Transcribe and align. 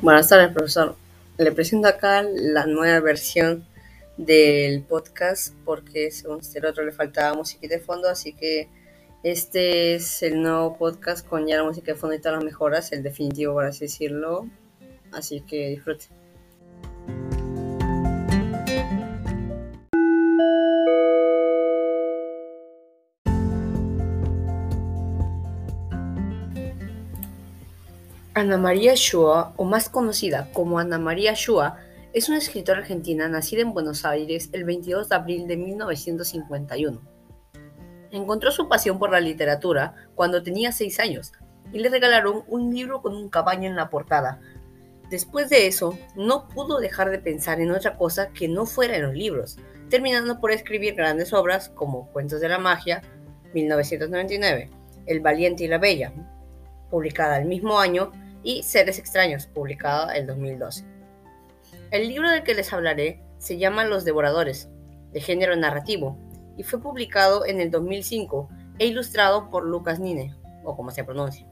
Buenas 0.00 0.28
tardes, 0.28 0.52
profesor. 0.52 0.94
Le 1.38 1.50
presento 1.50 1.88
acá 1.88 2.22
la 2.22 2.66
nueva 2.66 3.00
versión 3.00 3.66
del 4.16 4.84
podcast 4.84 5.52
porque 5.64 6.12
según 6.12 6.38
este 6.38 6.64
otro 6.64 6.84
le 6.84 6.92
faltaba 6.92 7.34
música 7.34 7.66
de 7.66 7.80
fondo, 7.80 8.08
así 8.08 8.32
que 8.32 8.68
este 9.24 9.96
es 9.96 10.22
el 10.22 10.40
nuevo 10.40 10.78
podcast 10.78 11.26
con 11.26 11.48
ya 11.48 11.56
la 11.56 11.64
música 11.64 11.94
de 11.94 11.98
fondo 11.98 12.14
y 12.14 12.20
todas 12.20 12.36
las 12.36 12.44
mejoras, 12.44 12.92
el 12.92 13.02
definitivo 13.02 13.54
por 13.54 13.64
así 13.64 13.86
decirlo. 13.86 14.48
Así 15.10 15.40
que 15.40 15.70
disfrute. 15.70 16.06
Ana 28.48 28.56
María 28.56 28.94
Shua, 28.94 29.52
o 29.58 29.64
más 29.66 29.90
conocida 29.90 30.50
como 30.54 30.78
Ana 30.78 30.98
María 30.98 31.34
Shua, 31.34 31.76
es 32.14 32.30
una 32.30 32.38
escritora 32.38 32.78
argentina 32.78 33.28
nacida 33.28 33.60
en 33.60 33.74
Buenos 33.74 34.06
Aires 34.06 34.48
el 34.54 34.64
22 34.64 35.10
de 35.10 35.16
abril 35.16 35.46
de 35.46 35.58
1951. 35.58 36.98
Encontró 38.10 38.50
su 38.50 38.66
pasión 38.66 38.98
por 38.98 39.10
la 39.10 39.20
literatura 39.20 39.96
cuando 40.14 40.42
tenía 40.42 40.72
6 40.72 40.98
años 40.98 41.34
y 41.74 41.80
le 41.80 41.90
regalaron 41.90 42.42
un 42.48 42.74
libro 42.74 43.02
con 43.02 43.14
un 43.14 43.28
caballo 43.28 43.64
en 43.64 43.76
la 43.76 43.90
portada. 43.90 44.40
Después 45.10 45.50
de 45.50 45.66
eso, 45.66 45.98
no 46.16 46.48
pudo 46.48 46.78
dejar 46.78 47.10
de 47.10 47.18
pensar 47.18 47.60
en 47.60 47.70
otra 47.70 47.98
cosa 47.98 48.30
que 48.30 48.48
no 48.48 48.64
fuera 48.64 48.96
en 48.96 49.02
los 49.02 49.12
libros, 49.12 49.58
terminando 49.90 50.40
por 50.40 50.52
escribir 50.52 50.94
grandes 50.94 51.34
obras 51.34 51.68
como 51.68 52.10
Cuentos 52.12 52.40
de 52.40 52.48
la 52.48 52.58
Magia, 52.58 53.02
1999, 53.52 54.70
El 55.04 55.20
Valiente 55.20 55.64
y 55.64 55.68
la 55.68 55.76
Bella, 55.76 56.14
publicada 56.90 57.36
el 57.36 57.44
mismo 57.44 57.78
año, 57.78 58.10
y 58.42 58.62
Seres 58.62 58.98
extraños, 58.98 59.46
publicado 59.46 60.10
en 60.10 60.26
2012. 60.26 60.84
El 61.90 62.08
libro 62.08 62.30
del 62.30 62.42
que 62.42 62.54
les 62.54 62.72
hablaré 62.72 63.22
se 63.38 63.58
llama 63.58 63.84
Los 63.84 64.04
Devoradores, 64.04 64.68
de 65.12 65.20
género 65.20 65.56
narrativo, 65.56 66.18
y 66.56 66.62
fue 66.64 66.82
publicado 66.82 67.46
en 67.46 67.60
el 67.60 67.70
2005 67.70 68.48
e 68.78 68.86
ilustrado 68.86 69.48
por 69.50 69.64
Lucas 69.64 70.00
Nine, 70.00 70.34
o 70.64 70.76
como 70.76 70.90
se 70.90 71.04
pronuncia, 71.04 71.46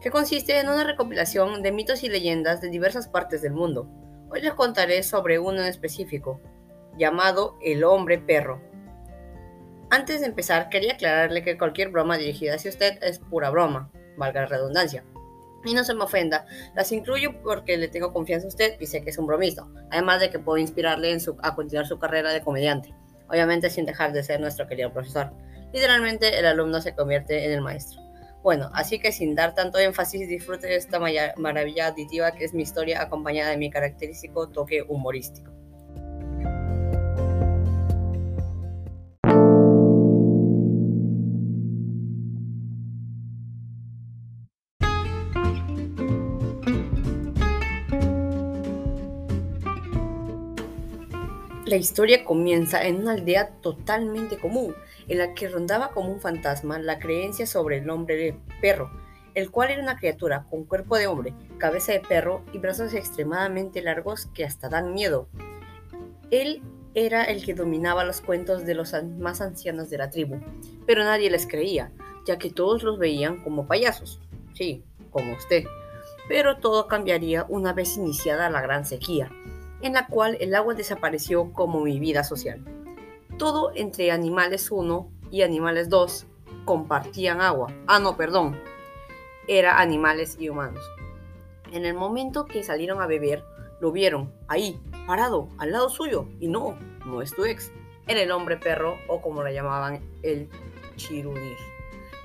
que 0.00 0.10
consiste 0.10 0.58
en 0.58 0.68
una 0.68 0.84
recopilación 0.84 1.62
de 1.62 1.72
mitos 1.72 2.04
y 2.04 2.08
leyendas 2.08 2.60
de 2.60 2.68
diversas 2.68 3.08
partes 3.08 3.42
del 3.42 3.52
mundo. 3.52 3.88
Hoy 4.30 4.42
les 4.42 4.54
contaré 4.54 5.02
sobre 5.02 5.38
uno 5.38 5.60
en 5.60 5.66
específico, 5.66 6.40
llamado 6.96 7.58
El 7.62 7.84
Hombre 7.84 8.18
Perro. 8.18 8.60
Antes 9.90 10.20
de 10.20 10.26
empezar, 10.26 10.68
quería 10.68 10.92
aclararle 10.92 11.42
que 11.42 11.58
cualquier 11.58 11.88
broma 11.88 12.16
dirigida 12.16 12.54
hacia 12.54 12.70
usted 12.70 13.02
es 13.02 13.18
pura 13.18 13.50
broma, 13.50 13.90
valga 14.16 14.42
la 14.42 14.46
redundancia. 14.46 15.04
Y 15.64 15.74
no 15.74 15.84
se 15.84 15.94
me 15.94 16.04
ofenda, 16.04 16.46
las 16.74 16.90
incluyo 16.92 17.40
porque 17.42 17.76
le 17.76 17.88
tengo 17.88 18.12
confianza 18.12 18.46
a 18.46 18.48
usted 18.48 18.80
y 18.80 18.86
sé 18.86 19.02
que 19.02 19.10
es 19.10 19.18
un 19.18 19.26
bromista, 19.26 19.66
además 19.90 20.20
de 20.20 20.30
que 20.30 20.38
puedo 20.38 20.56
inspirarle 20.58 21.16
a 21.42 21.54
continuar 21.54 21.86
su 21.86 21.98
carrera 21.98 22.32
de 22.32 22.40
comediante, 22.40 22.94
obviamente 23.28 23.68
sin 23.68 23.84
dejar 23.84 24.12
de 24.12 24.22
ser 24.22 24.40
nuestro 24.40 24.66
querido 24.66 24.92
profesor. 24.92 25.32
Literalmente 25.72 26.38
el 26.38 26.46
alumno 26.46 26.80
se 26.80 26.94
convierte 26.94 27.44
en 27.44 27.52
el 27.52 27.60
maestro. 27.60 28.00
Bueno, 28.42 28.70
así 28.72 28.98
que 28.98 29.12
sin 29.12 29.34
dar 29.34 29.54
tanto 29.54 29.78
énfasis, 29.78 30.26
disfrute 30.26 30.66
de 30.66 30.76
esta 30.76 30.98
maravilla 31.36 31.88
aditiva 31.88 32.32
que 32.32 32.44
es 32.44 32.54
mi 32.54 32.62
historia 32.62 33.02
acompañada 33.02 33.50
de 33.50 33.58
mi 33.58 33.70
característico 33.70 34.48
toque 34.48 34.82
humorístico. 34.88 35.52
La 51.70 51.76
historia 51.76 52.24
comienza 52.24 52.82
en 52.84 52.96
una 52.96 53.12
aldea 53.12 53.50
totalmente 53.60 54.38
común, 54.38 54.74
en 55.06 55.18
la 55.18 55.34
que 55.34 55.48
rondaba 55.48 55.92
como 55.92 56.10
un 56.10 56.20
fantasma 56.20 56.80
la 56.80 56.98
creencia 56.98 57.46
sobre 57.46 57.78
el 57.78 57.88
hombre 57.90 58.16
de 58.16 58.36
perro, 58.60 58.90
el 59.34 59.52
cual 59.52 59.70
era 59.70 59.80
una 59.80 59.96
criatura 59.96 60.48
con 60.50 60.64
cuerpo 60.64 60.96
de 60.96 61.06
hombre, 61.06 61.32
cabeza 61.58 61.92
de 61.92 62.00
perro 62.00 62.44
y 62.52 62.58
brazos 62.58 62.92
extremadamente 62.92 63.82
largos 63.82 64.26
que 64.34 64.44
hasta 64.44 64.68
dan 64.68 64.94
miedo. 64.94 65.28
Él 66.32 66.60
era 66.94 67.22
el 67.22 67.44
que 67.44 67.54
dominaba 67.54 68.02
los 68.02 68.20
cuentos 68.20 68.66
de 68.66 68.74
los 68.74 68.92
más 69.20 69.40
ancianos 69.40 69.90
de 69.90 69.98
la 69.98 70.10
tribu, 70.10 70.40
pero 70.88 71.04
nadie 71.04 71.30
les 71.30 71.46
creía, 71.46 71.92
ya 72.26 72.36
que 72.36 72.50
todos 72.50 72.82
los 72.82 72.98
veían 72.98 73.44
como 73.44 73.68
payasos. 73.68 74.18
Sí, 74.54 74.82
como 75.12 75.34
usted. 75.34 75.62
Pero 76.26 76.56
todo 76.56 76.88
cambiaría 76.88 77.46
una 77.48 77.72
vez 77.72 77.96
iniciada 77.96 78.50
la 78.50 78.60
gran 78.60 78.84
sequía 78.84 79.30
en 79.82 79.94
la 79.94 80.06
cual 80.06 80.36
el 80.40 80.54
agua 80.54 80.74
desapareció 80.74 81.52
como 81.52 81.80
mi 81.80 81.98
vida 81.98 82.24
social. 82.24 82.64
Todo 83.38 83.72
entre 83.74 84.10
animales 84.10 84.70
1 84.70 85.10
y 85.30 85.42
animales 85.42 85.88
2 85.88 86.26
compartían 86.64 87.40
agua. 87.40 87.72
Ah, 87.86 87.98
no, 87.98 88.16
perdón. 88.16 88.60
Era 89.48 89.80
animales 89.80 90.36
y 90.38 90.48
humanos. 90.48 90.84
En 91.72 91.84
el 91.84 91.94
momento 91.94 92.44
que 92.44 92.62
salieron 92.62 93.00
a 93.00 93.06
beber, 93.06 93.44
lo 93.80 93.92
vieron 93.92 94.32
ahí, 94.48 94.80
parado, 95.06 95.48
al 95.58 95.72
lado 95.72 95.88
suyo. 95.88 96.26
Y 96.38 96.48
no, 96.48 96.76
no 97.06 97.22
es 97.22 97.34
tu 97.34 97.44
ex. 97.44 97.72
Era 98.06 98.20
el 98.20 98.30
hombre 98.30 98.56
perro 98.56 98.96
o 99.08 99.22
como 99.22 99.42
lo 99.42 99.50
llamaban, 99.50 100.00
el 100.22 100.48
chirunir. 100.96 101.56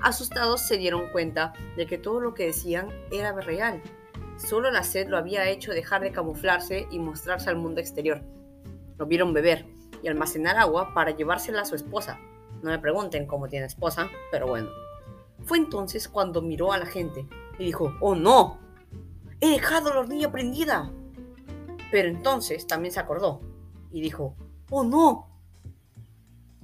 Asustados 0.02 0.62
se 0.62 0.78
dieron 0.78 1.10
cuenta 1.12 1.54
de 1.78 1.86
que 1.86 1.98
todo 1.98 2.20
lo 2.20 2.34
que 2.34 2.48
decían 2.48 2.90
era 3.12 3.32
real 3.34 3.82
Solo 4.38 4.70
la 4.70 4.84
sed 4.84 5.08
lo 5.08 5.18
había 5.18 5.50
hecho 5.50 5.72
dejar 5.72 6.02
de 6.02 6.12
camuflarse 6.12 6.88
y 6.92 7.00
mostrarse 7.00 7.50
al 7.50 7.56
mundo 7.56 7.80
exterior. 7.80 8.22
Lo 8.98 9.06
vieron 9.06 9.34
beber 9.34 9.66
y 10.04 10.08
almacenar 10.08 10.58
agua 10.58 10.94
para 10.94 11.12
llevársela 11.12 11.62
a 11.62 11.66
su 11.66 11.76
esposa. 11.76 12.20
No 12.62 12.70
me 12.70 12.80
pregunten 12.80 13.28
cómo 13.28 13.48
tiene 13.48 13.66
esposa, 13.66 14.10
pero 14.32 14.48
bueno. 14.48 14.70
Fue 15.44 15.58
entonces 15.58 16.10
cuando 16.10 16.42
miró 16.42 16.72
a 16.72 16.78
la 16.78 16.86
gente 16.86 17.28
y 17.58 17.66
dijo, 17.66 17.94
¡Oh 18.02 18.16
no! 18.16 18.60
¡He 19.40 19.50
dejado 19.50 19.94
la 19.94 20.02
hornilla 20.02 20.32
prendida! 20.32 20.92
Pero 21.92 22.10
entonces 22.10 22.68
también 22.68 22.94
se 22.94 23.00
acordó 23.00 23.42
y 23.92 24.02
dijo, 24.02 24.36
¡Oh 24.70 24.84
no! 24.84 25.30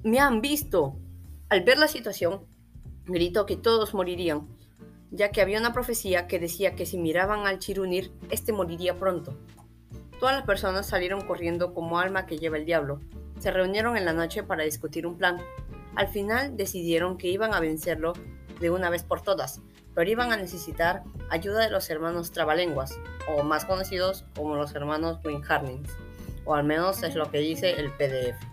¡Me 0.03 0.19
han 0.19 0.41
visto! 0.41 0.97
Al 1.49 1.63
ver 1.63 1.77
la 1.77 1.87
situación, 1.87 2.45
gritó 3.05 3.45
que 3.45 3.57
todos 3.57 3.93
morirían 3.93 4.47
ya 5.11 5.29
que 5.29 5.41
había 5.41 5.59
una 5.59 5.73
profecía 5.73 6.25
que 6.25 6.39
decía 6.39 6.75
que 6.75 6.85
si 6.85 6.97
miraban 6.97 7.45
al 7.45 7.59
Chirunir, 7.59 8.11
este 8.29 8.53
moriría 8.53 8.95
pronto. 8.95 9.37
Todas 10.19 10.35
las 10.35 10.45
personas 10.45 10.87
salieron 10.87 11.21
corriendo 11.21 11.73
como 11.73 11.99
alma 11.99 12.25
que 12.25 12.37
lleva 12.37 12.57
el 12.57 12.65
diablo. 12.65 13.01
Se 13.39 13.51
reunieron 13.51 13.97
en 13.97 14.05
la 14.05 14.13
noche 14.13 14.43
para 14.43 14.63
discutir 14.63 15.05
un 15.05 15.17
plan. 15.17 15.37
Al 15.95 16.07
final 16.07 16.55
decidieron 16.55 17.17
que 17.17 17.27
iban 17.27 17.53
a 17.53 17.59
vencerlo 17.59 18.13
de 18.59 18.69
una 18.69 18.89
vez 18.89 19.03
por 19.03 19.21
todas, 19.21 19.61
pero 19.93 20.09
iban 20.09 20.31
a 20.31 20.37
necesitar 20.37 21.03
ayuda 21.29 21.63
de 21.63 21.71
los 21.71 21.89
hermanos 21.89 22.31
Trabalenguas, 22.31 22.97
o 23.27 23.43
más 23.43 23.65
conocidos 23.65 24.25
como 24.35 24.55
los 24.55 24.73
hermanos 24.75 25.19
Winharnings, 25.25 25.89
o 26.45 26.55
al 26.55 26.63
menos 26.63 27.03
es 27.03 27.15
lo 27.15 27.29
que 27.29 27.39
dice 27.39 27.71
el 27.71 27.91
PDF. 27.91 28.50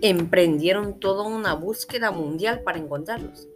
Emprendieron 0.00 1.00
toda 1.00 1.24
una 1.24 1.54
búsqueda 1.54 2.12
mundial 2.12 2.60
para 2.60 2.78
encontrarlos. 2.78 3.48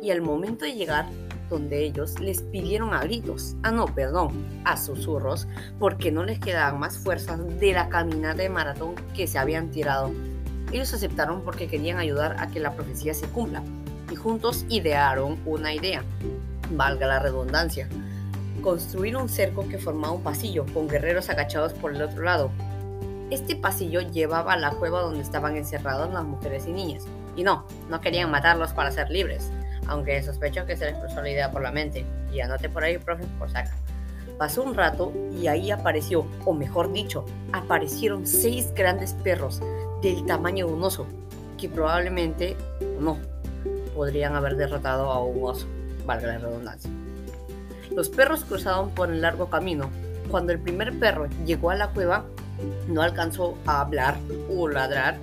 Y 0.00 0.10
al 0.10 0.22
momento 0.22 0.64
de 0.64 0.72
llegar 0.72 1.06
donde 1.50 1.84
ellos 1.84 2.18
les 2.20 2.40
pidieron 2.40 2.94
a 2.94 3.02
gritos, 3.02 3.56
ah 3.62 3.70
no, 3.70 3.84
perdón, 3.84 4.46
a 4.64 4.78
susurros, 4.78 5.46
porque 5.78 6.10
no 6.10 6.24
les 6.24 6.38
quedaban 6.38 6.80
más 6.80 6.96
fuerzas 6.96 7.38
de 7.60 7.72
la 7.72 7.90
caminata 7.90 8.40
de 8.40 8.48
maratón 8.48 8.94
que 9.14 9.26
se 9.26 9.38
habían 9.38 9.70
tirado. 9.70 10.10
Ellos 10.72 10.94
aceptaron 10.94 11.42
porque 11.42 11.68
querían 11.68 11.98
ayudar 11.98 12.36
a 12.38 12.48
que 12.48 12.60
la 12.60 12.72
profecía 12.72 13.12
se 13.12 13.26
cumpla 13.26 13.62
y 14.10 14.16
juntos 14.16 14.64
idearon 14.70 15.38
una 15.44 15.74
idea, 15.74 16.02
valga 16.70 17.06
la 17.08 17.18
redundancia, 17.18 17.88
construir 18.62 19.16
un 19.16 19.28
cerco 19.28 19.68
que 19.68 19.78
formaba 19.78 20.14
un 20.14 20.22
pasillo 20.22 20.64
con 20.72 20.88
guerreros 20.88 21.28
agachados 21.28 21.74
por 21.74 21.94
el 21.94 22.00
otro 22.00 22.22
lado, 22.22 22.50
este 23.30 23.56
pasillo 23.56 24.00
llevaba 24.00 24.54
a 24.54 24.58
la 24.58 24.70
cueva 24.72 25.00
donde 25.00 25.20
estaban 25.20 25.56
encerrados 25.56 26.12
las 26.12 26.24
mujeres 26.24 26.66
y 26.66 26.72
niñas. 26.72 27.04
Y 27.36 27.44
no, 27.44 27.64
no 27.88 28.00
querían 28.00 28.30
matarlos 28.30 28.72
para 28.72 28.90
ser 28.90 29.10
libres, 29.10 29.50
aunque 29.86 30.22
sospecho 30.22 30.66
que 30.66 30.76
se 30.76 30.86
les 30.86 30.98
cruzó 30.98 31.22
la 31.22 31.30
idea 31.30 31.50
por 31.50 31.62
la 31.62 31.72
mente. 31.72 32.04
Y 32.32 32.40
anote 32.40 32.68
por 32.68 32.84
ahí, 32.84 32.98
profe, 32.98 33.24
por 33.38 33.50
saca. 33.50 33.72
Pasó 34.38 34.62
un 34.62 34.74
rato 34.74 35.12
y 35.32 35.46
ahí 35.48 35.70
apareció, 35.70 36.26
o 36.44 36.54
mejor 36.54 36.92
dicho, 36.92 37.24
aparecieron 37.52 38.26
seis 38.26 38.72
grandes 38.74 39.12
perros 39.12 39.60
del 40.02 40.24
tamaño 40.24 40.66
de 40.66 40.72
un 40.72 40.82
oso, 40.82 41.06
que 41.58 41.68
probablemente, 41.68 42.56
no, 42.98 43.18
podrían 43.94 44.34
haber 44.34 44.56
derrotado 44.56 45.10
a 45.10 45.22
un 45.22 45.44
oso, 45.44 45.66
valga 46.06 46.28
la 46.28 46.38
redundancia. 46.38 46.90
Los 47.94 48.08
perros 48.08 48.44
cruzaron 48.44 48.90
por 48.90 49.10
el 49.10 49.20
largo 49.20 49.50
camino. 49.50 49.90
Cuando 50.30 50.52
el 50.52 50.60
primer 50.60 50.98
perro 50.98 51.26
llegó 51.44 51.70
a 51.70 51.74
la 51.74 51.88
cueva, 51.88 52.24
no 52.88 53.02
alcanzó 53.02 53.56
a 53.66 53.80
hablar 53.80 54.18
o 54.50 54.68
ladrar 54.68 55.18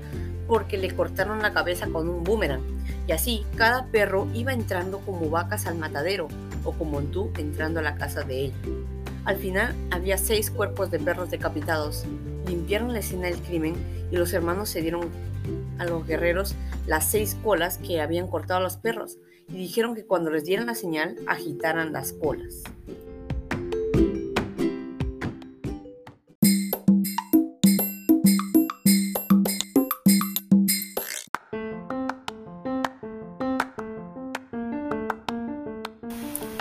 porque 0.48 0.78
le 0.78 0.96
cortaron 0.96 1.42
la 1.42 1.54
cabeza 1.54 1.88
con 1.88 2.08
un 2.10 2.24
boomerang. 2.24 2.62
Y 3.08 3.12
así 3.12 3.46
cada 3.56 3.86
perro 3.88 4.28
iba 4.34 4.54
entrando 4.54 5.00
como 5.00 5.30
vacas 5.30 5.68
al 5.68 5.78
matadero 5.78 6.28
o 6.64 6.72
como 6.74 7.02
tú 7.02 7.32
entrando 7.38 7.80
a 7.80 7.84
la 7.84 7.96
casa 7.96 8.24
de 8.24 8.46
él. 8.46 8.54
Al 9.26 9.38
final 9.38 9.76
había 9.92 10.18
seis 10.18 10.50
cuerpos 10.50 10.90
de 10.90 11.00
perros 11.00 11.30
decapitados. 11.30 12.06
Limpiaron 12.48 12.94
la 12.94 13.00
escena 13.00 13.28
del 13.28 13.42
crimen 13.42 13.76
y 14.10 14.16
los 14.16 14.32
hermanos 14.34 14.70
se 14.70 14.82
dieron 14.82 15.10
a 15.78 15.86
los 15.86 16.06
guerreros 16.08 16.56
las 16.86 17.10
seis 17.10 17.38
colas 17.44 17.78
que 17.78 18.02
habían 18.02 18.28
cortado 18.28 18.60
a 18.60 18.64
los 18.64 18.78
perros 18.78 19.18
y 19.50 19.58
dijeron 19.58 19.96
que 19.96 20.06
cuando 20.06 20.30
les 20.30 20.46
dieran 20.46 20.68
la 20.68 20.76
señal 20.76 21.18
agitaran 21.28 21.94
las 21.94 22.14
colas. 22.14 22.64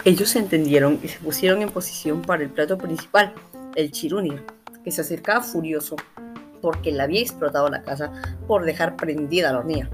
Ellos 0.06 0.28
se 0.28 0.38
entendieron 0.38 1.00
y 1.02 1.08
se 1.08 1.18
pusieron 1.18 1.62
en 1.62 1.68
posición 1.68 2.22
para 2.22 2.44
el 2.44 2.48
plato 2.48 2.78
principal, 2.78 3.34
el 3.74 3.90
chirunir, 3.90 4.40
que 4.84 4.92
se 4.92 5.00
acercaba 5.00 5.42
furioso 5.42 5.96
porque 6.62 6.92
le 6.92 7.02
había 7.02 7.20
explotado 7.20 7.68
la 7.68 7.82
casa 7.82 8.12
por 8.46 8.64
dejar 8.64 8.94
prendida 8.94 9.50
la 9.50 9.58
hornilla. 9.58 9.90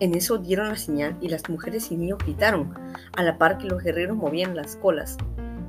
En 0.00 0.14
eso 0.14 0.38
dieron 0.38 0.70
la 0.70 0.78
señal 0.78 1.18
y 1.20 1.28
las 1.28 1.50
mujeres 1.50 1.92
y 1.92 1.98
niños 1.98 2.20
gritaron, 2.20 2.72
a 3.14 3.22
la 3.22 3.36
par 3.36 3.58
que 3.58 3.68
los 3.68 3.82
guerreros 3.82 4.16
movían 4.16 4.56
las 4.56 4.76
colas. 4.76 5.18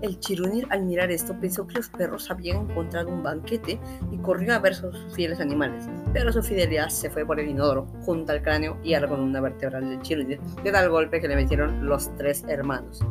El 0.02 0.18
chirunir 0.18 0.66
al 0.70 0.84
mirar 0.84 1.12
esto 1.12 1.38
pensó 1.38 1.68
que 1.68 1.76
los 1.76 1.90
perros 1.90 2.32
habían 2.32 2.70
encontrado 2.70 3.10
un 3.10 3.22
banquete 3.22 3.82
y 4.14 4.18
corrió 4.20 4.54
a 4.54 4.60
ver 4.60 4.72
a 4.72 4.76
sus 4.76 5.14
fieles 5.14 5.42
animales, 5.42 5.90
pero 6.14 6.32
su 6.32 6.42
fidelidad 6.42 6.88
se 6.88 7.10
fue 7.10 7.26
por 7.26 7.38
el 7.38 7.50
inodoro, 7.50 7.86
junto 8.06 8.32
al 8.32 8.42
cráneo 8.44 8.78
y 8.82 8.94
a 8.94 9.02
la 9.02 9.10
columna 9.10 9.42
vertebral 9.42 9.90
del 9.90 10.02
chirunir, 10.02 10.40
de 10.40 10.72
tal 10.72 10.90
golpe 10.90 11.20
que 11.20 11.28
le 11.28 11.36
metieron 11.36 11.86
los 11.86 12.16
tres 12.16 12.46
hermanos. 12.48 13.02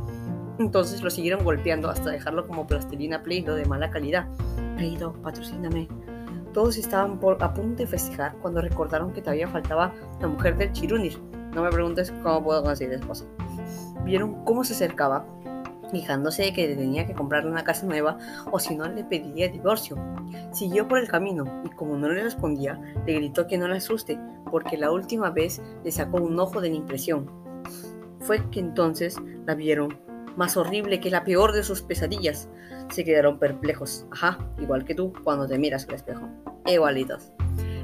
Entonces 0.58 1.02
lo 1.02 1.10
siguieron 1.10 1.44
golpeando 1.44 1.88
hasta 1.88 2.10
dejarlo 2.10 2.46
como 2.46 2.66
plastilina 2.66 3.22
Play-Doh 3.22 3.54
de 3.54 3.64
mala 3.64 3.90
calidad. 3.90 4.26
Play-Doh, 4.76 5.14
patrocíname. 5.22 5.88
Todos 6.52 6.76
estaban 6.76 7.18
a 7.40 7.54
punto 7.54 7.82
de 7.82 7.86
festejar 7.86 8.36
cuando 8.42 8.60
recordaron 8.60 9.12
que 9.12 9.22
todavía 9.22 9.48
faltaba 9.48 9.92
la 10.20 10.28
mujer 10.28 10.56
del 10.58 10.72
Chirunir. 10.72 11.18
No 11.54 11.62
me 11.62 11.70
preguntes 11.70 12.12
cómo 12.22 12.44
puedo 12.44 12.62
conseguir 12.62 12.94
esposa. 12.94 13.24
Vieron 14.04 14.44
cómo 14.44 14.62
se 14.64 14.74
acercaba, 14.74 15.26
fijándose 15.90 16.42
de 16.42 16.52
que 16.52 16.74
tenía 16.74 17.06
que 17.06 17.14
comprarle 17.14 17.50
una 17.50 17.64
casa 17.64 17.86
nueva 17.86 18.18
o 18.50 18.58
si 18.58 18.74
no 18.74 18.86
le 18.88 19.04
pediría 19.04 19.48
divorcio. 19.48 19.96
Siguió 20.52 20.88
por 20.88 20.98
el 20.98 21.08
camino 21.08 21.62
y 21.64 21.70
como 21.70 21.96
no 21.96 22.08
le 22.08 22.22
respondía, 22.22 22.80
le 23.06 23.14
gritó 23.14 23.46
que 23.46 23.58
no 23.58 23.68
la 23.68 23.76
asuste 23.76 24.18
porque 24.50 24.76
la 24.76 24.90
última 24.90 25.30
vez 25.30 25.62
le 25.84 25.92
sacó 25.92 26.18
un 26.18 26.38
ojo 26.38 26.60
de 26.60 26.70
la 26.70 26.76
impresión. 26.76 27.30
Fue 28.20 28.50
que 28.50 28.60
entonces 28.60 29.16
la 29.46 29.54
vieron 29.54 29.98
más 30.36 30.56
horrible 30.56 31.00
que 31.00 31.10
la 31.10 31.24
peor 31.24 31.52
de 31.52 31.62
sus 31.62 31.82
pesadillas. 31.82 32.48
Se 32.90 33.04
quedaron 33.04 33.38
perplejos. 33.38 34.06
Ajá, 34.10 34.38
igual 34.58 34.84
que 34.84 34.94
tú 34.94 35.12
cuando 35.24 35.46
te 35.46 35.58
miras 35.58 35.86
al 35.88 35.94
espejo. 35.94 36.28
Igualitos. 36.66 37.32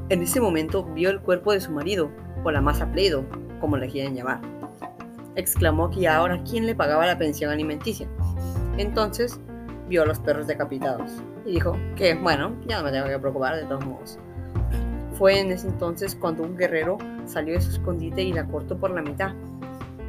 En 0.09 0.23
ese 0.23 0.41
momento 0.41 0.85
vio 0.95 1.11
el 1.11 1.21
cuerpo 1.21 1.53
de 1.53 1.61
su 1.61 1.71
marido, 1.71 2.11
o 2.45 2.51
la 2.51 2.61
masa 2.61 2.91
pleido, 2.91 3.25
como 3.61 3.77
le 3.77 3.89
quieren 3.89 4.15
llamar. 4.15 4.41
Exclamó 5.37 5.91
que 5.91 6.09
ahora 6.09 6.43
quién 6.49 6.67
le 6.67 6.75
pagaba 6.75 7.07
la 7.07 7.19
pensión 7.19 7.51
alimenticia. 7.51 8.09
Entonces 8.77 9.39
vio 9.89 10.03
a 10.03 10.07
los 10.07 10.19
perros 10.19 10.47
decapitados 10.47 11.11
y 11.45 11.53
dijo 11.53 11.77
que, 11.97 12.15
bueno, 12.15 12.57
ya 12.67 12.79
no 12.79 12.85
me 12.85 12.93
tengo 12.93 13.07
que 13.07 13.19
preocupar 13.19 13.57
de 13.57 13.65
todos 13.65 13.85
modos. 13.85 14.19
Fue 15.15 15.41
en 15.41 15.51
ese 15.51 15.67
entonces 15.67 16.15
cuando 16.15 16.45
un 16.45 16.57
guerrero 16.57 16.99
salió 17.27 17.55
de 17.55 17.61
su 17.61 17.71
escondite 17.71 18.23
y 18.23 18.33
la 18.33 18.47
cortó 18.47 18.79
por 18.79 18.91
la 18.91 19.03
mitad 19.03 19.35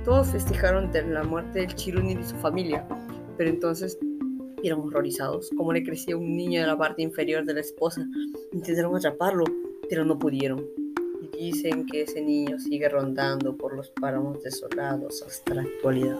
todos 0.03 0.27
festejaron 0.27 0.91
la 0.93 1.23
muerte 1.23 1.59
del 1.59 1.75
Chirunir 1.75 2.19
y 2.19 2.23
su 2.23 2.35
familia, 2.37 2.87
pero 3.37 3.49
entonces 3.49 3.97
vieron 4.61 4.81
horrorizados 4.81 5.49
cómo 5.55 5.73
le 5.73 5.83
crecía 5.83 6.17
un 6.17 6.35
niño 6.35 6.61
de 6.61 6.67
la 6.67 6.77
parte 6.77 7.01
inferior 7.01 7.45
de 7.45 7.53
la 7.53 7.61
esposa. 7.61 8.05
Intentaron 8.51 8.95
atraparlo, 8.95 9.45
pero 9.89 10.05
no 10.05 10.17
pudieron. 10.17 10.65
Y 11.21 11.37
dicen 11.37 11.85
que 11.85 12.03
ese 12.03 12.21
niño 12.21 12.59
sigue 12.59 12.89
rondando 12.89 13.55
por 13.55 13.75
los 13.75 13.89
páramos 13.91 14.43
desolados 14.43 15.23
hasta 15.23 15.55
la 15.55 15.61
actualidad. 15.63 16.19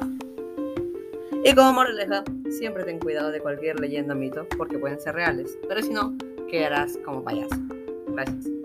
Y 1.43 1.53
como 1.55 1.71
moraleja, 1.73 2.23
siempre 2.49 2.83
ten 2.83 2.99
cuidado 2.99 3.31
de 3.31 3.39
cualquier 3.39 3.79
leyenda 3.79 4.13
o 4.13 4.17
mito, 4.17 4.45
porque 4.57 4.77
pueden 4.77 4.99
ser 4.99 5.15
reales, 5.15 5.57
pero 5.67 5.81
si 5.81 5.91
no, 5.91 6.17
quedarás 6.49 6.97
como 7.05 7.23
payaso. 7.23 7.55
Gracias. 8.09 8.58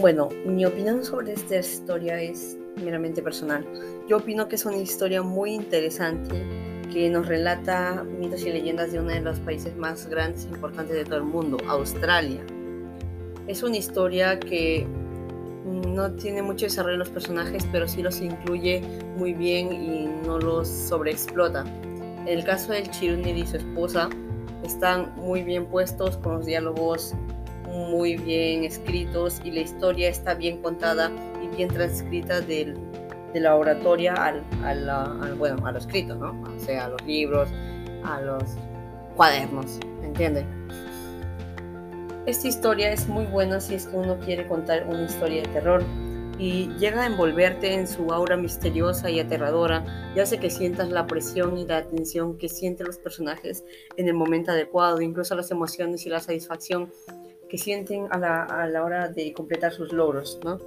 Bueno, 0.00 0.30
mi 0.46 0.64
opinión 0.64 1.04
sobre 1.04 1.34
esta 1.34 1.56
historia 1.58 2.22
es 2.22 2.56
meramente 2.82 3.20
personal. 3.20 3.66
Yo 4.08 4.16
opino 4.16 4.48
que 4.48 4.56
es 4.56 4.64
una 4.64 4.78
historia 4.78 5.22
muy 5.22 5.52
interesante 5.52 6.42
que 6.90 7.10
nos 7.10 7.26
relata 7.26 8.02
mitos 8.04 8.40
y 8.46 8.50
leyendas 8.50 8.92
de 8.92 9.00
uno 9.00 9.10
de 9.10 9.20
los 9.20 9.38
países 9.40 9.76
más 9.76 10.06
grandes 10.06 10.46
e 10.46 10.48
importantes 10.48 10.96
de 10.96 11.04
todo 11.04 11.16
el 11.16 11.24
mundo, 11.24 11.58
Australia. 11.68 12.40
Es 13.46 13.62
una 13.62 13.76
historia 13.76 14.40
que 14.40 14.86
no 15.66 16.10
tiene 16.12 16.40
mucho 16.40 16.64
desarrollo 16.64 16.94
en 16.94 17.00
los 17.00 17.10
personajes, 17.10 17.68
pero 17.70 17.86
sí 17.86 18.02
los 18.02 18.22
incluye 18.22 18.80
muy 19.18 19.34
bien 19.34 19.70
y 19.70 20.06
no 20.26 20.38
los 20.38 20.66
sobreexplota. 20.66 21.66
En 22.22 22.28
el 22.28 22.44
caso 22.44 22.72
del 22.72 22.90
Chirunir 22.90 23.36
y 23.36 23.46
su 23.46 23.58
esposa, 23.58 24.08
están 24.64 25.14
muy 25.16 25.42
bien 25.42 25.66
puestos 25.66 26.16
con 26.16 26.36
los 26.36 26.46
diálogos 26.46 27.14
muy 27.88 28.16
bien 28.16 28.64
escritos 28.64 29.40
y 29.44 29.50
la 29.50 29.60
historia 29.60 30.08
está 30.08 30.34
bien 30.34 30.60
contada 30.62 31.10
y 31.42 31.56
bien 31.56 31.68
transcrita 31.68 32.40
del, 32.40 32.76
de 33.32 33.40
la 33.40 33.56
oratoria 33.56 34.14
al, 34.14 34.44
al, 34.64 35.34
bueno, 35.34 35.66
a 35.66 35.72
lo 35.72 35.78
escrito, 35.78 36.14
¿no? 36.14 36.34
Sea, 36.58 36.86
a 36.86 36.88
los 36.90 37.02
libros, 37.04 37.48
a 38.04 38.20
los 38.20 38.42
cuadernos, 39.16 39.78
¿entienden? 40.02 40.46
Esta 42.26 42.48
historia 42.48 42.92
es 42.92 43.08
muy 43.08 43.24
buena 43.24 43.60
si 43.60 43.74
es 43.74 43.86
que 43.86 43.96
uno 43.96 44.18
quiere 44.18 44.46
contar 44.46 44.86
una 44.86 45.04
historia 45.04 45.42
de 45.42 45.48
terror 45.48 45.82
y 46.38 46.68
llega 46.78 47.02
a 47.02 47.06
envolverte 47.06 47.74
en 47.74 47.86
su 47.86 48.12
aura 48.12 48.36
misteriosa 48.36 49.10
y 49.10 49.20
aterradora 49.20 49.84
y 50.16 50.20
hace 50.20 50.38
que 50.38 50.48
sientas 50.48 50.88
la 50.88 51.06
presión 51.06 51.58
y 51.58 51.66
la 51.66 51.86
tensión 51.86 52.38
que 52.38 52.48
sienten 52.48 52.86
los 52.86 52.98
personajes 52.98 53.62
en 53.96 54.08
el 54.08 54.14
momento 54.14 54.50
adecuado, 54.50 55.02
incluso 55.02 55.34
las 55.34 55.50
emociones 55.50 56.06
y 56.06 56.08
la 56.08 56.20
satisfacción 56.20 56.90
que 57.50 57.58
sienten 57.58 58.06
a 58.10 58.18
la, 58.18 58.44
a 58.44 58.66
la 58.68 58.84
hora 58.84 59.08
de 59.08 59.32
completar 59.32 59.72
sus 59.72 59.92
logros, 59.92 60.38
¿no? 60.44 60.58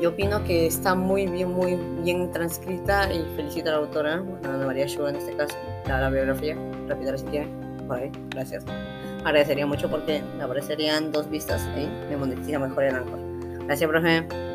Yo 0.00 0.10
opino 0.10 0.44
que 0.44 0.66
está 0.66 0.94
muy 0.94 1.26
bien, 1.26 1.50
muy 1.52 1.78
bien 2.02 2.30
transcrita 2.32 3.10
y 3.12 3.24
felicito 3.34 3.70
a 3.70 3.72
la 3.72 3.78
autora, 3.78 4.14
Ana 4.44 4.66
María 4.66 4.86
Shaw 4.86 5.06
en 5.08 5.16
este 5.16 5.34
caso, 5.34 5.56
la, 5.86 6.02
la 6.02 6.10
biografía, 6.10 6.54
rápida 6.86 7.16
si 7.16 7.24
tiene, 7.26 7.48
por 7.86 7.96
ahí, 7.96 8.12
gracias. 8.28 8.64
Agradecería 9.24 9.66
mucho 9.66 9.88
porque 9.88 10.22
me 10.36 10.44
aparecerían 10.44 11.12
dos 11.12 11.30
vistas 11.30 11.62
ahí, 11.74 11.86
me 12.10 12.16
monetiza 12.18 12.58
mejor 12.58 12.84
el 12.84 12.94
Anchor. 12.94 13.18
Gracias, 13.66 13.88
profe. 13.88 14.49